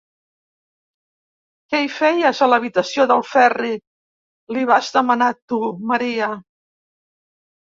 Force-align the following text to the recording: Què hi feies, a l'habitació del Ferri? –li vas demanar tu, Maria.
Què 1.73 1.81
hi 1.87 1.91
feies, 1.97 2.39
a 2.45 2.47
l'habitació 2.53 3.05
del 3.13 3.21
Ferri? 3.33 3.71
–li 3.77 4.65
vas 4.73 4.91
demanar 4.99 5.31
tu, 5.53 5.61
Maria. 5.93 6.33